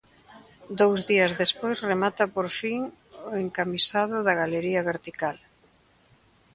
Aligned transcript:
Dous 0.79 0.97
días 1.11 1.31
despois 1.41 1.77
remata 1.91 2.23
por 2.35 2.47
fin 2.59 2.81
o 3.31 3.33
encamisado 3.43 4.15
da 4.25 4.33
galería 4.41 4.81
vertical. 4.91 5.37